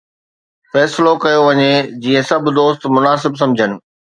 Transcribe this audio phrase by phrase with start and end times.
[0.71, 1.71] فيصلو ڪيو وڃي
[2.03, 3.71] جيئن سڀ دوست مناسب سمجهن.